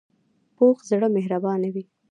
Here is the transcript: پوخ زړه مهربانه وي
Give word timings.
پوخ 0.55 0.77
زړه 0.89 1.07
مهربانه 1.15 1.67
وي 1.73 1.83